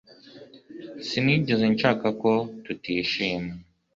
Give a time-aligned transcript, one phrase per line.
[1.07, 2.31] Sinigeze nshaka ko
[2.63, 3.51] tutishima